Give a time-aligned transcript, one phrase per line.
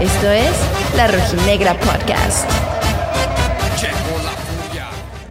[0.00, 0.50] Esto es
[0.96, 2.50] La Rojinegra Podcast.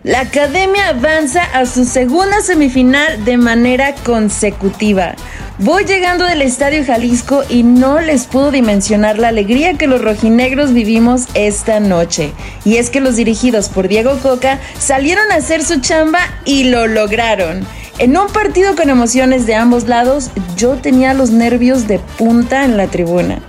[0.04, 5.16] La academia avanza a su segunda semifinal de manera consecutiva.
[5.58, 10.74] Voy llegando del Estadio Jalisco y no les puedo dimensionar la alegría que los rojinegros
[10.74, 12.32] vivimos esta noche.
[12.64, 16.88] Y es que los dirigidos por Diego Coca salieron a hacer su chamba y lo
[16.88, 17.68] lograron.
[18.02, 22.76] En un partido con emociones de ambos lados, yo tenía los nervios de punta en
[22.76, 23.44] la tribuna.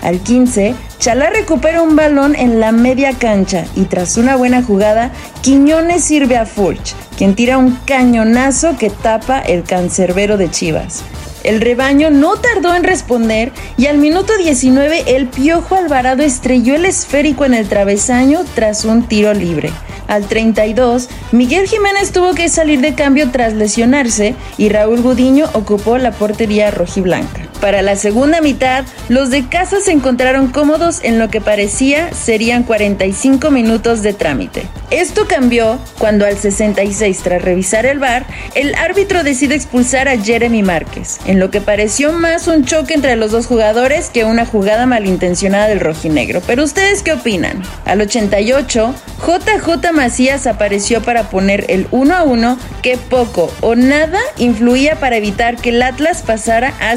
[0.00, 5.10] Al 15, Chalá recupera un balón en la media cancha y tras una buena jugada,
[5.42, 11.02] Quiñones sirve a Furch, quien tira un cañonazo que tapa el cancerbero de Chivas.
[11.44, 16.86] El rebaño no tardó en responder y al minuto 19 el Piojo Alvarado estrelló el
[16.86, 19.70] esférico en el travesaño tras un tiro libre.
[20.08, 25.98] Al 32, Miguel Jiménez tuvo que salir de cambio tras lesionarse y Raúl Gudiño ocupó
[25.98, 27.47] la portería rojiblanca.
[27.60, 32.62] Para la segunda mitad, los de casa se encontraron cómodos en lo que parecía serían
[32.62, 34.66] 45 minutos de trámite.
[34.90, 38.24] Esto cambió cuando al 66 tras revisar el bar,
[38.54, 43.16] el árbitro decide expulsar a Jeremy Márquez, en lo que pareció más un choque entre
[43.16, 46.40] los dos jugadores que una jugada malintencionada del rojinegro.
[46.46, 47.62] Pero ustedes qué opinan?
[47.84, 54.20] Al 88, JJ Macías apareció para poner el 1 a 1 que poco o nada
[54.38, 56.96] influía para evitar que el Atlas pasara a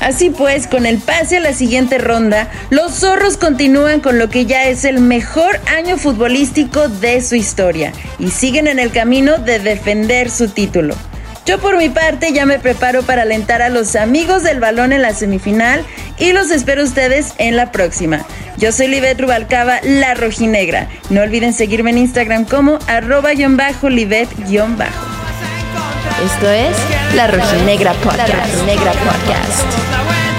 [0.00, 4.44] Así pues, con el pase a la siguiente ronda, los zorros continúan con lo que
[4.46, 9.58] ya es el mejor año futbolístico de su historia y siguen en el camino de
[9.58, 10.94] defender su título.
[11.46, 15.00] Yo por mi parte ya me preparo para alentar a los amigos del balón en
[15.00, 15.84] la semifinal
[16.18, 18.26] y los espero ustedes en la próxima.
[18.58, 20.88] Yo soy Livet Rubalcaba, la rojinegra.
[21.08, 23.88] No olviden seguirme en Instagram como arroba-livet-bajo.
[26.24, 28.28] Esto es La Rojinegra Podcast.
[28.28, 30.35] La Rojinegra Podcast.